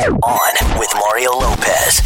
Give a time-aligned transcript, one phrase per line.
[0.00, 2.00] On with Mario Lopez.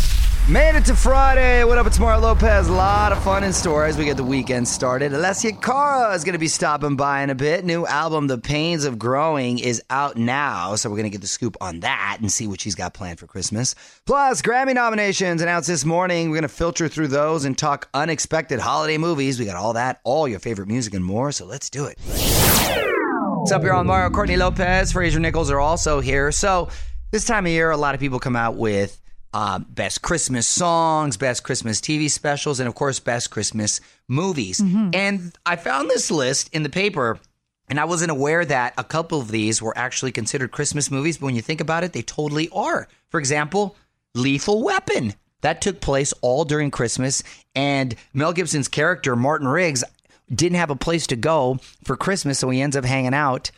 [0.48, 1.62] Made it to Friday.
[1.62, 1.87] What up?
[1.87, 2.67] It's Mario Lopez.
[2.67, 5.12] A lot of fun in store as we get the weekend started.
[5.12, 7.65] Alessia Cara is going to be stopping by in a bit.
[7.65, 10.75] New album, The Pains of Growing, is out now.
[10.75, 13.21] So we're going to get the scoop on that and see what she's got planned
[13.21, 13.76] for Christmas.
[14.06, 16.30] Plus, Grammy nominations announced this morning.
[16.30, 19.38] We're going to filter through those and talk unexpected holiday movies.
[19.38, 21.30] We got all that, all your favorite music and more.
[21.30, 21.97] So let's do it.
[22.01, 24.11] What's up, here on Mario?
[24.11, 26.33] Courtney Lopez, Fraser Nichols are also here.
[26.33, 26.70] So
[27.15, 29.01] this time of year, a lot of people come out with
[29.33, 34.59] uh, best Christmas songs, best Christmas TV specials, and of course, best Christmas movies.
[34.92, 37.20] And I found this list in the paper,
[37.68, 41.18] and I wasn't aware that a couple of these were actually considered Christmas movies.
[41.18, 42.88] But when you think about it, they totally are.
[43.10, 43.76] For example,
[44.16, 45.15] Lethal Weapon.
[45.42, 47.23] That took place all during Christmas,
[47.54, 49.84] and Mel Gibson's character, Martin Riggs,
[50.34, 53.52] didn't have a place to go for Christmas, so he ends up hanging out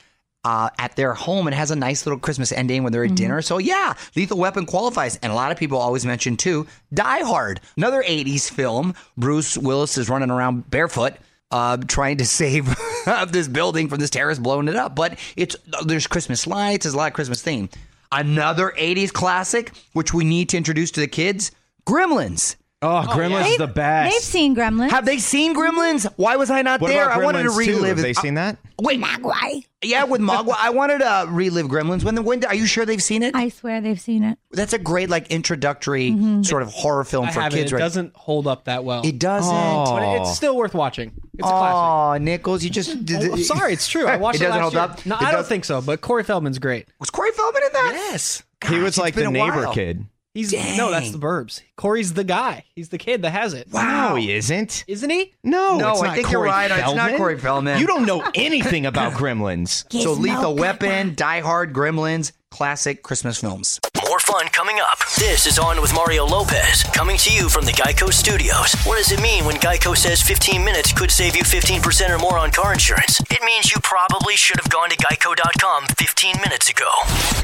[0.46, 3.42] uh, at their home and has a nice little Christmas ending when they're at dinner.
[3.42, 7.60] So yeah, Lethal Weapon qualifies, and a lot of people always mention too Die Hard,
[7.76, 8.94] another '80s film.
[9.16, 11.14] Bruce Willis is running around barefoot.
[11.50, 12.66] Uh, trying to save
[13.28, 16.96] this building from this terrorist blowing it up, but it's there's Christmas lights, there's a
[16.96, 17.68] lot of Christmas theme.
[18.12, 21.50] Another '80s classic, which we need to introduce to the kids:
[21.84, 22.54] Gremlins.
[22.86, 24.12] Oh, Gremlins is the best.
[24.14, 24.90] They've seen Gremlins.
[24.90, 26.10] Have they seen Gremlins?
[26.16, 27.06] Why was I not what there?
[27.06, 27.72] about I wanted to Gremlins 2?
[27.76, 28.58] relive Have they seen that?
[28.80, 29.64] Wait, Mogwai.
[29.82, 30.54] yeah, with Mogwai.
[30.58, 32.04] I wanted to relive Gremlins.
[32.04, 33.34] When the when are you sure they've seen it?
[33.34, 34.38] I swear they've seen it.
[34.50, 36.42] That's a great like introductory Mm-hmm.
[36.42, 37.56] sort of horror film I for have it.
[37.56, 37.80] kids, It right?
[37.80, 39.00] doesn't hold up that well.
[39.04, 39.50] It doesn't.
[39.52, 40.20] but Oh.
[40.22, 41.12] it's still worth watching.
[41.38, 41.74] It's a classic.
[41.76, 44.06] Oh, Nichols, you just did Oh, I'm sorry, it's true.
[44.08, 44.82] I watched It it, doesn't last hold year.
[44.82, 45.06] up?
[45.06, 45.80] No, It I don't does- think so.
[45.80, 46.86] But Corey Feldman's great.
[47.00, 47.92] Was Corey Feldman in that?
[48.10, 50.04] Yes, he was like the neighbor kid.
[50.36, 50.76] He's Dang.
[50.76, 51.62] no, that's the Burbs.
[51.76, 52.64] Corey's the guy.
[52.74, 53.68] He's the kid that has it.
[53.72, 54.10] Wow.
[54.10, 54.84] No, he isn't.
[54.86, 55.32] isn't he?
[55.42, 56.70] No, No, it's I not think you're Corey right.
[56.70, 57.80] It's not Corey Feldman.
[57.80, 59.84] You don't know anything about Gremlins.
[59.92, 63.80] So Lethal Gizmo Weapon, Die Hard, Gremlins, classic Christmas films.
[64.16, 64.98] More fun coming up.
[65.18, 68.72] This is On with Mario Lopez, coming to you from the Geico Studios.
[68.84, 72.38] What does it mean when Geico says 15 minutes could save you 15% or more
[72.38, 73.20] on car insurance?
[73.30, 76.88] It means you probably should have gone to geico.com 15 minutes ago.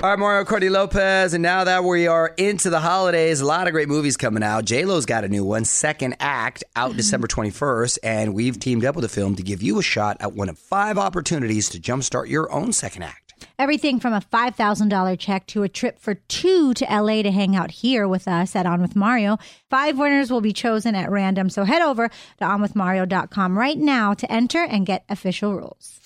[0.03, 3.67] All right, Mario Cordy Lopez, and now that we are into the holidays, a lot
[3.67, 4.65] of great movies coming out.
[4.65, 6.97] J Lo's got a new one, Second Act, out mm-hmm.
[6.97, 10.17] December twenty first, and we've teamed up with a film to give you a shot
[10.21, 13.32] at one of five opportunities to jumpstart your own second act.
[13.59, 17.71] Everything from a $5,000 check to a trip for two to LA to hang out
[17.71, 19.39] here with us at On With Mario.
[19.71, 21.51] Five winners will be chosen at random.
[21.51, 25.99] So head over to onwithmario.com right now to enter and get official rules.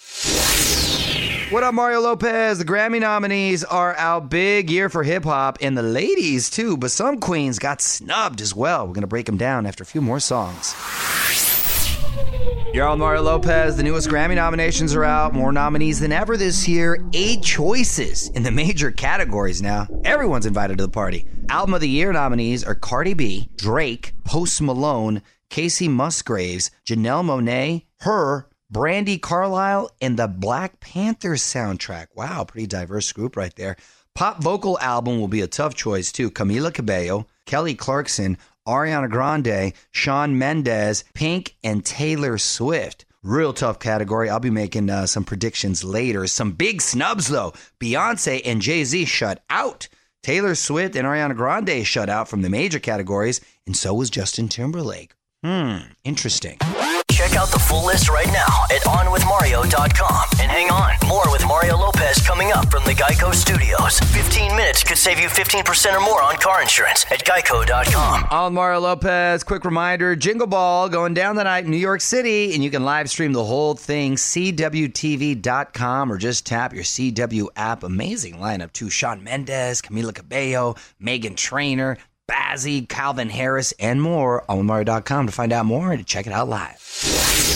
[1.51, 2.59] What up, Mario Lopez?
[2.59, 6.91] The Grammy nominees are out big year for hip hop, and the ladies too, but
[6.91, 8.85] some queens got snubbed as well.
[8.85, 10.75] We're gonna break them down after a few more songs.
[12.73, 13.77] You're on Mario Lopez.
[13.77, 15.33] The newest Grammy nominations are out.
[15.33, 17.03] More nominees than ever this year.
[17.13, 19.89] Eight choices in the major categories now.
[20.05, 21.27] Everyone's invited to the party.
[21.49, 27.87] Album of the Year nominees are Cardi B, Drake, Post Malone, Kacey Musgraves, Janelle Monáe,
[28.01, 32.09] Her, Brandi Carlile, and the Black Panther soundtrack.
[32.15, 33.77] Wow, pretty diverse group right there.
[34.15, 36.31] Pop vocal album will be a tough choice too.
[36.31, 43.05] Camila Cabello, Kelly Clarkson, Ariana Grande, Shawn Mendes, Pink, and Taylor Swift.
[43.23, 44.31] Real tough category.
[44.31, 46.27] I'll be making uh, some predictions later.
[46.27, 47.53] Some big snubs though.
[47.81, 49.89] Beyonce and Jay Z shut out.
[50.23, 54.49] Taylor Swift and Ariana Grande shut out from the major categories, and so was Justin
[54.49, 55.13] Timberlake.
[55.45, 56.59] Hmm, interesting.
[57.13, 60.25] Check out the full list right now at onwithmario.com.
[60.41, 61.26] And hang on, more
[63.91, 64.17] Studios.
[64.17, 68.55] 15 minutes could save you 15% or more on car insurance at geico.com.
[68.55, 69.45] Mario Lopez.
[69.45, 73.11] Quick reminder Jingle Ball going down tonight in New York City, and you can live
[73.11, 77.83] stream the whole thing, CWTV.com, or just tap your CW app.
[77.83, 78.91] Amazing lineup, too.
[78.91, 81.99] Shawn Mendes, Camila Cabello, Meghan Trainor,
[82.29, 86.33] Bazzi, Calvin Harris, and more on Mario.com to find out more and to check it
[86.33, 87.56] out live.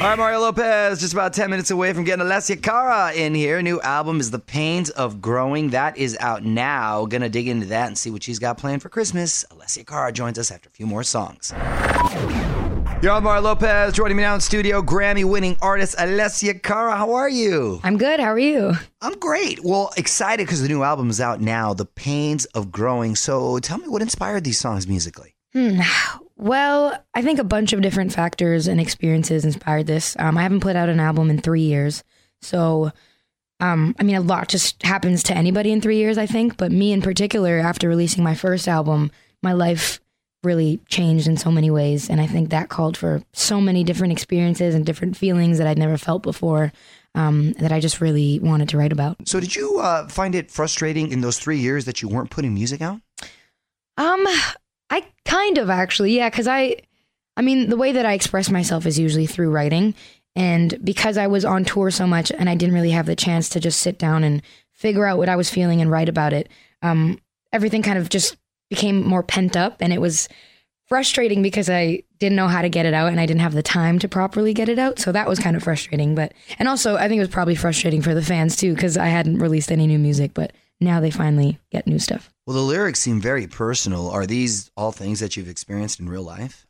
[0.00, 3.60] All right, Mario Lopez, just about 10 minutes away from getting Alessia Cara in here.
[3.60, 5.68] New album is The Pains of Growing.
[5.70, 7.04] That is out now.
[7.04, 9.44] Gonna dig into that and see what she's got planned for Christmas.
[9.50, 11.52] Alessia Cara joins us after a few more songs.
[13.02, 13.92] You're on Mario Lopez.
[13.92, 16.96] Joining me now in studio, Grammy winning artist Alessia Cara.
[16.96, 17.78] How are you?
[17.84, 18.20] I'm good.
[18.20, 18.72] How are you?
[19.02, 19.62] I'm great.
[19.62, 23.16] Well, excited because the new album is out now, The Pains of Growing.
[23.16, 25.34] So tell me what inspired these songs musically.
[25.52, 25.80] Hmm.
[26.40, 30.16] Well, I think a bunch of different factors and experiences inspired this.
[30.18, 32.02] Um, I haven't put out an album in three years.
[32.40, 32.92] So,
[33.60, 36.56] um, I mean, a lot just happens to anybody in three years, I think.
[36.56, 39.10] But me in particular, after releasing my first album,
[39.42, 40.00] my life
[40.42, 42.08] really changed in so many ways.
[42.08, 45.76] And I think that called for so many different experiences and different feelings that I'd
[45.76, 46.72] never felt before.
[47.14, 49.28] um, that I just really wanted to write about.
[49.28, 52.54] So, did you uh, find it frustrating in those three years that you weren't putting
[52.54, 53.00] music out?
[53.96, 54.24] Um,
[54.90, 56.76] I kind of actually, yeah, because I,
[57.36, 59.94] I mean, the way that I express myself is usually through writing,
[60.36, 63.48] and because I was on tour so much and I didn't really have the chance
[63.50, 64.42] to just sit down and
[64.72, 66.48] figure out what I was feeling and write about it,
[66.82, 67.18] um,
[67.52, 68.36] everything kind of just
[68.68, 70.28] became more pent up, and it was
[70.90, 73.62] frustrating because I didn't know how to get it out and I didn't have the
[73.62, 74.98] time to properly get it out.
[74.98, 76.16] So that was kind of frustrating.
[76.16, 79.06] But and also I think it was probably frustrating for the fans too because I
[79.06, 82.32] hadn't released any new music, but now they finally get new stuff.
[82.46, 84.08] Well, the lyrics seem very personal.
[84.10, 86.66] Are these all things that you've experienced in real life?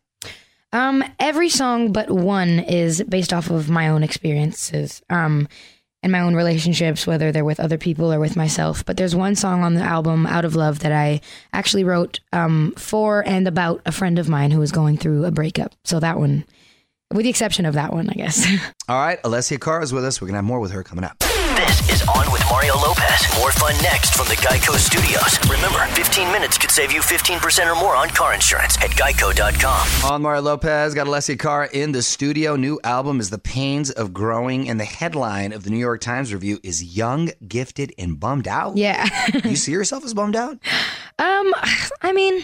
[0.72, 5.02] Um, every song but one is based off of my own experiences.
[5.10, 5.48] Um,
[6.02, 8.84] and my own relationships, whether they're with other people or with myself.
[8.84, 11.20] But there's one song on the album, Out of Love, that I
[11.52, 15.30] actually wrote um, for and about a friend of mine who was going through a
[15.30, 15.74] breakup.
[15.84, 16.44] So that one,
[17.12, 18.46] with the exception of that one, I guess.
[18.88, 20.20] All right, Alessia Cara is with us.
[20.20, 21.22] We're going to have more with her coming up.
[21.70, 23.28] This is On with Mario Lopez.
[23.38, 25.38] More fun next from the Geico Studios.
[25.48, 30.10] Remember, 15 minutes could save you 15% or more on car insurance at geico.com.
[30.10, 32.56] On Mario Lopez, got Alessia Cara in the studio.
[32.56, 36.34] New album is The Pains of Growing, and the headline of the New York Times
[36.34, 38.76] review is Young, Gifted, and Bummed Out.
[38.76, 39.06] yeah.
[39.44, 40.54] you see yourself as bummed out?
[41.20, 41.54] Um,
[42.02, 42.42] I mean,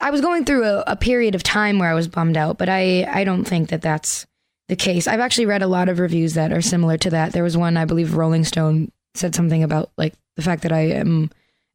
[0.00, 2.70] I was going through a, a period of time where I was bummed out, but
[2.70, 4.26] I, I don't think that that's
[4.68, 5.06] the case.
[5.06, 7.32] I've actually read a lot of reviews that are similar to that.
[7.32, 10.88] There was one, I believe Rolling Stone said something about like the fact that I
[10.90, 11.30] am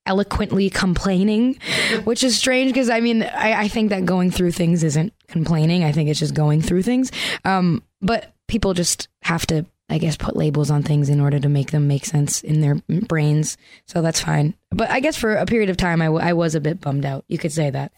[0.05, 1.57] eloquently complaining,
[2.03, 5.83] which is strange because I mean, I, I think that going through things isn't complaining.
[5.83, 7.11] I think it's just going through things.
[7.45, 11.49] Um, but people just have to, I guess, put labels on things in order to
[11.49, 12.75] make them make sense in their
[13.07, 13.57] brains.
[13.85, 14.55] So that's fine.
[14.71, 17.05] But I guess for a period of time, I, w- I was a bit bummed
[17.05, 17.23] out.
[17.27, 17.91] You could say that.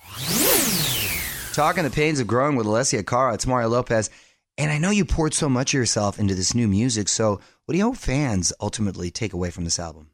[1.54, 3.36] Talking the pains of growing with Alessia Cara.
[3.36, 4.10] It's Mario Lopez.
[4.58, 7.08] And I know you poured so much of yourself into this new music.
[7.08, 10.10] So, what do you hope fans ultimately take away from this album?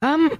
[0.00, 0.38] Um,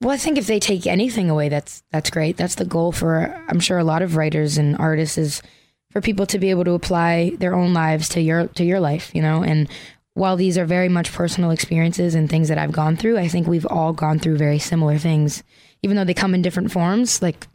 [0.00, 2.36] well, I think if they take anything away, that's that's great.
[2.36, 5.42] That's the goal for I'm sure a lot of writers and artists is
[5.90, 9.10] for people to be able to apply their own lives to your to your life,
[9.14, 9.42] you know.
[9.42, 9.68] And
[10.14, 13.46] while these are very much personal experiences and things that I've gone through, I think
[13.46, 15.42] we've all gone through very similar things,
[15.82, 17.22] even though they come in different forms.
[17.22, 17.46] Like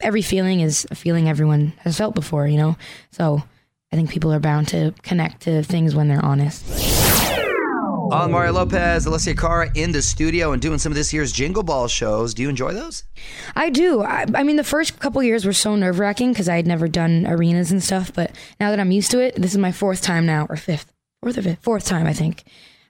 [0.00, 2.76] every feeling is a feeling everyone has felt before, you know.
[3.12, 3.44] So
[3.90, 6.64] I think people are bound to connect to things when they're honest.
[8.10, 11.62] On Mario Lopez, Alessia Cara in the studio and doing some of this year's Jingle
[11.62, 12.32] Ball shows.
[12.34, 13.04] Do you enjoy those?
[13.54, 14.02] I do.
[14.02, 16.88] I, I mean, the first couple years were so nerve wracking because I had never
[16.88, 18.12] done arenas and stuff.
[18.12, 20.92] But now that I'm used to it, this is my fourth time now, or fifth,
[21.22, 22.44] fourth or fifth, fourth time I think.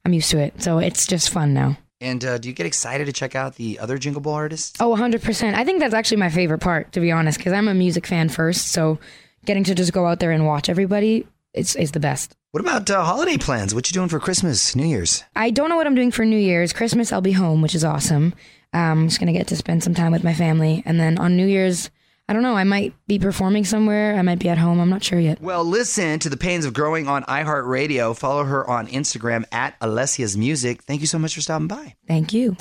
[0.04, 1.78] I'm used to it, so it's just fun now.
[2.00, 4.80] And uh, do you get excited to check out the other Jingle Ball artists?
[4.80, 5.54] Oh, 100%.
[5.54, 8.28] I think that's actually my favorite part, to be honest, because I'm a music fan
[8.28, 8.68] first.
[8.68, 9.00] So
[9.44, 12.36] getting to just go out there and watch everybody is, is the best.
[12.50, 13.74] What about uh, holiday plans?
[13.74, 15.24] What you doing for Christmas, New Year's?
[15.36, 16.72] I don't know what I'm doing for New Year's.
[16.72, 18.34] Christmas, I'll be home, which is awesome.
[18.72, 20.82] Um, I'm just going to get to spend some time with my family.
[20.86, 21.90] And then on New Year's,
[22.28, 22.56] I don't know.
[22.56, 24.14] I might be performing somewhere.
[24.14, 24.80] I might be at home.
[24.80, 25.40] I'm not sure yet.
[25.40, 28.16] Well, listen to the pains of growing on iHeartRadio.
[28.16, 30.82] Follow her on Instagram at Alessia's Music.
[30.82, 31.94] Thank you so much for stopping by.
[32.06, 32.56] Thank you.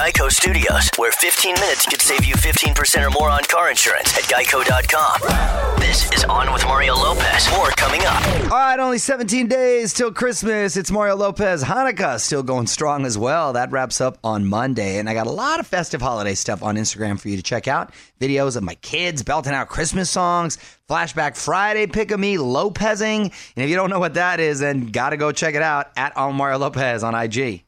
[0.00, 4.24] Geico Studios, where 15 minutes could save you 15% or more on car insurance at
[4.24, 5.78] geico.com.
[5.78, 7.50] This is On with Mario Lopez.
[7.50, 8.24] More coming up.
[8.44, 10.78] All right, only 17 days till Christmas.
[10.78, 11.62] It's Mario Lopez.
[11.62, 13.52] Hanukkah still going strong as well.
[13.52, 14.96] That wraps up on Monday.
[14.96, 17.68] And I got a lot of festive holiday stuff on Instagram for you to check
[17.68, 17.92] out.
[18.22, 20.56] Videos of my kids belting out Christmas songs,
[20.88, 23.24] Flashback Friday, Pick a Me, Lopezing.
[23.24, 26.16] And if you don't know what that is, then gotta go check it out at
[26.16, 27.64] On Mario Lopez on IG.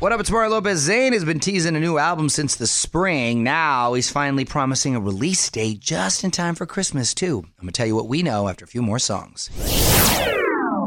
[0.00, 0.88] What up, it's Mario Lopez.
[0.88, 3.42] Zayn has been teasing a new album since the spring.
[3.42, 7.38] Now he's finally promising a release date just in time for Christmas, too.
[7.38, 9.50] I'm going to tell you what we know after a few more songs.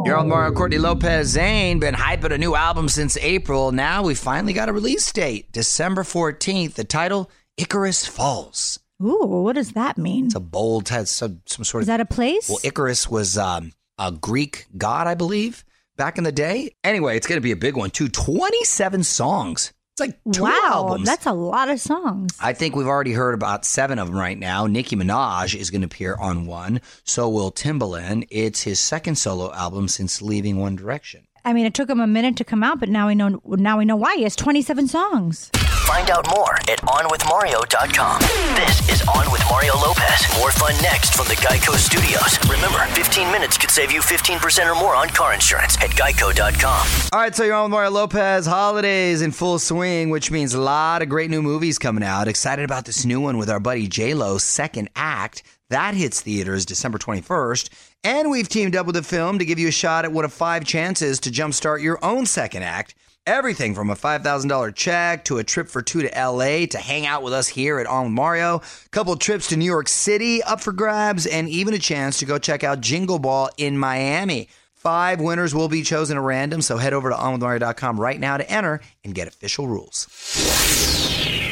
[0.06, 1.36] You're on Mario Courtney Lopez.
[1.36, 3.74] Zayn been hyping a new album since April.
[3.74, 6.76] Now we finally got a release date, December 14th.
[6.76, 8.80] The title, Icarus Falls.
[9.04, 10.28] Ooh, what does that mean?
[10.28, 11.84] It's a bold, some, some sort of.
[11.84, 12.48] Is that a place?
[12.48, 15.66] well, Icarus was um, a Greek god, I believe,
[16.02, 16.74] back in the day.
[16.84, 18.10] Anyway, it's going to be a big one, too.
[18.10, 19.72] 27 songs.
[19.94, 21.06] It's like two wow, albums.
[21.06, 22.36] that's a lot of songs.
[22.42, 24.66] I think we've already heard about seven of them right now.
[24.66, 26.82] Nicki Minaj is going to appear on one.
[27.04, 28.26] So will Timbaland.
[28.32, 31.28] It's his second solo album since leaving One Direction.
[31.44, 33.78] I mean, it took him a minute to come out, but now we know now
[33.80, 35.50] we know why he has 27 songs.
[35.88, 38.22] Find out more at onwithmario.com.
[38.56, 40.38] This is On with Mario Lopez.
[40.38, 42.38] More fun next from the Geico Studios.
[42.50, 46.88] Remember, 15 minutes could save you 15% or more on car insurance at geico.com.
[47.12, 48.46] All right, so you're on with Mario Lopez.
[48.46, 52.28] Holidays in full swing, which means a lot of great new movies coming out.
[52.28, 55.44] Excited about this new one with our buddy J Lo, Second Act.
[55.70, 57.70] That hits theaters December 21st.
[58.04, 60.30] And we've teamed up with a film to give you a shot at what a
[60.30, 62.96] five chances to jumpstart your own second act.
[63.28, 67.22] Everything from a $5,000 check to a trip for two to LA to hang out
[67.22, 71.28] with us here at On Mario, couple trips to New York City up for grabs,
[71.28, 74.50] and even a chance to go check out Jingle Ball in Miami.
[74.74, 78.52] Five winners will be chosen at random, so head over to onwithmario.com right now to
[78.52, 80.08] enter and get official rules.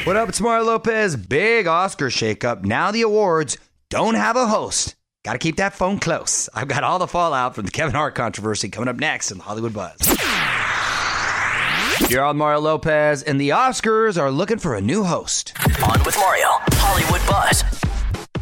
[0.05, 0.29] What up?
[0.29, 1.15] It's Mario Lopez.
[1.15, 2.65] Big Oscar shakeup.
[2.65, 3.59] Now the awards
[3.91, 4.95] don't have a host.
[5.25, 6.47] Got to keep that phone close.
[6.53, 9.43] I've got all the fallout from the Kevin Hart controversy coming up next in the
[9.43, 9.97] Hollywood Buzz.
[12.09, 15.53] You're on Mario Lopez, and the Oscars are looking for a new host.
[15.83, 17.65] On with Mario, Hollywood Buzz.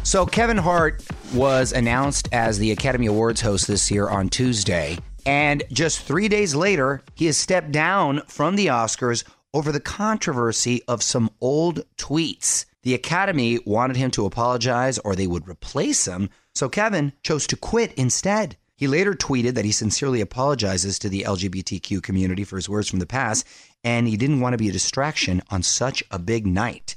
[0.04, 1.04] So, Kevin Hart
[1.34, 4.98] was announced as the Academy Awards host this year on Tuesday.
[5.26, 10.82] And just three days later, he has stepped down from the Oscars over the controversy
[10.86, 12.66] of some old tweets.
[12.84, 16.30] The Academy wanted him to apologize or they would replace him.
[16.58, 18.56] So, Kevin chose to quit instead.
[18.74, 22.98] He later tweeted that he sincerely apologizes to the LGBTQ community for his words from
[22.98, 23.46] the past,
[23.84, 26.96] and he didn't want to be a distraction on such a big night.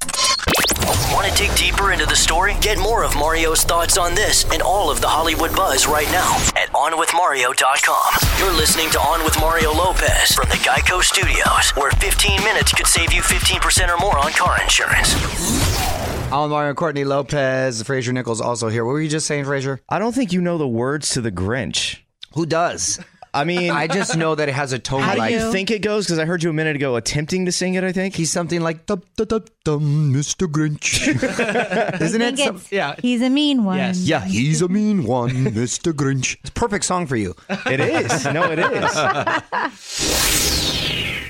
[1.13, 2.55] Want to dig deeper into the story?
[2.59, 6.37] Get more of Mario's thoughts on this and all of the Hollywood buzz right now
[6.57, 8.39] at OnWithMario.com.
[8.39, 12.87] You're listening to On with Mario Lopez from the Geico Studios, where 15 minutes could
[12.87, 15.70] save you 15% or more on car insurance.
[16.33, 18.85] Alan Mario and Courtney Lopez, Fraser Nichols also here.
[18.85, 19.81] What were you just saying, Fraser?
[19.89, 22.00] I don't think you know the words to the Grinch.
[22.35, 23.00] Who does?
[23.33, 25.71] I mean, I just know that it has a tone how do like you think
[25.71, 26.05] it goes?
[26.05, 27.83] Because I heard you a minute ago attempting to sing it.
[27.83, 30.47] I think he's something like dum dum dum dum, Mr.
[30.47, 31.07] Grinch.
[32.01, 32.38] Isn't it?
[32.38, 32.95] Some, yeah.
[33.01, 33.77] he's a mean one.
[33.77, 34.00] Yes.
[34.00, 35.91] yeah, he's a mean one, Mr.
[35.91, 36.38] Grinch.
[36.41, 37.35] It's a perfect song for you.
[37.50, 38.25] it is.
[38.25, 38.95] No, it is.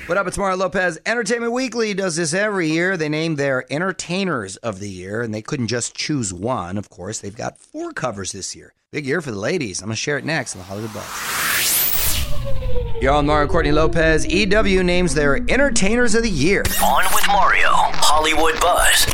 [0.06, 0.26] What up?
[0.26, 0.98] It's Mario Lopez.
[1.06, 2.96] Entertainment Weekly does this every year.
[2.96, 6.76] They name their entertainers of the year, and they couldn't just choose one.
[6.76, 8.74] Of course, they've got four covers this year.
[8.90, 9.80] Big year for the ladies.
[9.80, 12.26] I'm gonna share it next on the Hollywood Buzz.
[13.00, 14.26] You're on Mario Courtney Lopez.
[14.26, 16.64] EW names their entertainers of the year.
[16.82, 19.04] On with Mario, Hollywood Buzz.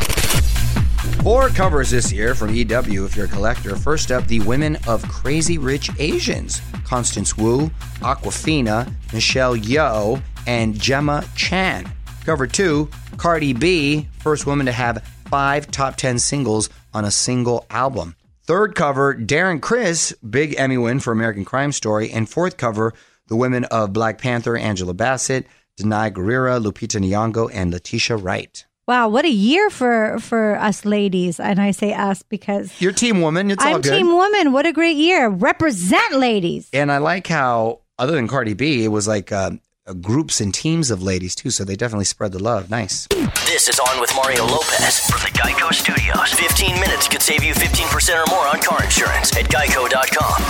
[1.23, 3.77] Four covers this year from EW if you're a collector.
[3.77, 7.69] First up, the women of Crazy Rich Asians Constance Wu,
[8.01, 11.93] Awkwafina, Michelle Yeoh, and Gemma Chan.
[12.25, 12.89] Cover two,
[13.19, 18.17] Cardi B, first woman to have five top 10 singles on a single album.
[18.45, 22.11] Third cover, Darren Criss, big Emmy win for American Crime Story.
[22.11, 22.95] And fourth cover,
[23.27, 25.47] the women of Black Panther, Angela Bassett,
[25.79, 28.65] Danai Gurira, Lupita Nyong'o, and Letitia Wright.
[28.87, 33.21] Wow, what a year for for us ladies, and I say us because You're team
[33.21, 33.51] woman.
[33.51, 33.93] It's I'm good.
[33.93, 34.53] team woman.
[34.53, 35.29] What a great year!
[35.29, 36.71] Represent ladies.
[36.73, 39.51] And I like how, other than Cardi B, it was like uh,
[39.89, 41.51] Uh, groups and teams of ladies too.
[41.51, 42.69] So they definitely spread the love.
[42.69, 43.07] Nice.
[43.47, 46.33] This is On with Mario Lopez from the Geico Studios.
[46.35, 50.43] 15 minutes could save you 15% or more on car insurance at geico.com.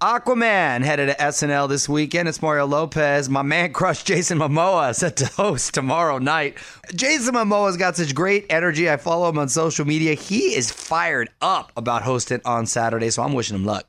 [0.00, 2.28] Aquaman headed to SNL this weekend.
[2.28, 3.28] It's Mario Lopez.
[3.28, 6.56] My man crush Jason Momoa set to host tomorrow night.
[6.94, 8.88] Jason Momoa's got such great energy.
[8.88, 10.14] I follow him on social media.
[10.14, 13.86] He is fired up about hosting on Saturday, so I'm wishing him luck.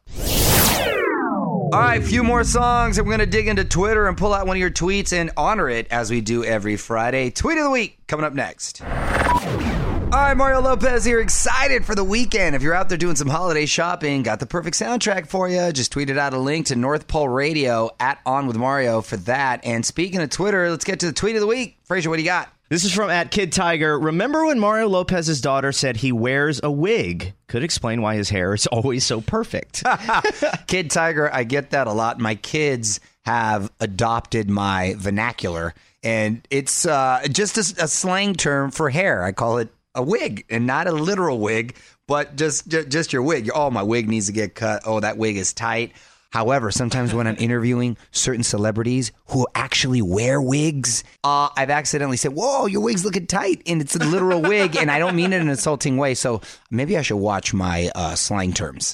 [1.73, 4.33] All right, a few more songs, and we're going to dig into Twitter and pull
[4.33, 7.29] out one of your tweets and honor it as we do every Friday.
[7.29, 8.81] Tweet of the week coming up next.
[8.81, 12.55] All right, Mario Lopez here, excited for the weekend.
[12.55, 15.73] If you're out there doing some holiday shopping, got the perfect soundtrack for you.
[15.73, 19.65] Just tweeted out a link to North Pole Radio at On with Mario for that.
[19.65, 21.77] And speaking of Twitter, let's get to the tweet of the week.
[21.83, 22.47] Fraser, what do you got?
[22.69, 23.97] This is from at Kid Tiger.
[23.97, 27.33] Remember when Mario Lopez's daughter said he wears a wig?
[27.47, 29.85] Could explain why his hair is always so perfect.
[30.67, 32.19] Kid Tiger, I get that a lot.
[32.19, 38.89] My kids have adopted my vernacular, and it's uh, just a, a slang term for
[38.89, 39.23] hair.
[39.23, 43.21] I call it a wig, and not a literal wig, but just just, just your
[43.21, 43.49] wig.
[43.55, 44.83] Oh, my wig needs to get cut.
[44.85, 45.93] Oh, that wig is tight.
[46.37, 52.33] However, sometimes when I'm interviewing certain celebrities who actually wear wigs, uh, I've accidentally said,
[52.33, 55.37] "Whoa, your wig's looking tight," and it's a literal wig, and I don't mean it
[55.37, 56.13] in an insulting way.
[56.13, 58.93] So maybe I should watch my uh, slang terms.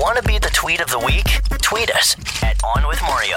[0.00, 1.26] Want to be the tweet of the week?
[1.60, 3.36] Tweet us at On With Mario.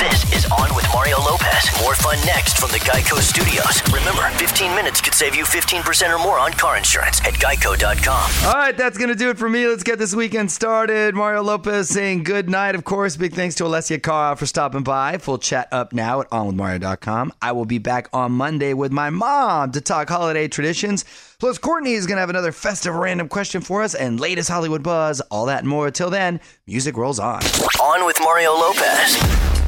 [0.00, 1.70] This is On With Mario Lopez.
[1.80, 3.80] More fun next from the Geico Studios.
[3.94, 8.30] Remember, 15 minutes could save you 15% or more on car insurance at geico.com.
[8.44, 9.68] All right, that's going to do it for me.
[9.68, 11.14] Let's get this weekend started.
[11.14, 13.16] Mario Lopez saying good night, of course.
[13.16, 15.16] Big thanks to Alessia Cara for stopping by.
[15.18, 17.32] Full chat up now at onwithmario.com.
[17.40, 21.04] I will be back on Monday with my mom to talk holiday traditions.
[21.40, 24.82] Plus, Courtney is going to have another festive random question for us and latest Hollywood
[24.82, 25.90] buzz, all that and more.
[25.90, 27.40] Till then, music rolls on.
[27.80, 29.59] On with Mario Lopez.